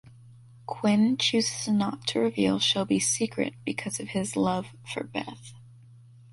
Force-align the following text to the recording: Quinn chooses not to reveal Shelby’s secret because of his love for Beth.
Quinn 0.65 1.15
chooses 1.15 1.67
not 1.67 2.07
to 2.07 2.19
reveal 2.19 2.57
Shelby’s 2.57 3.07
secret 3.07 3.53
because 3.63 3.99
of 3.99 4.07
his 4.07 4.35
love 4.35 4.69
for 4.83 5.03
Beth. 5.03 5.53